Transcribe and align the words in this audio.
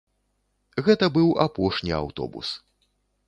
Гэта 0.87 1.09
быў 1.17 1.29
апошні 1.45 1.91
аўтобус. 1.99 2.47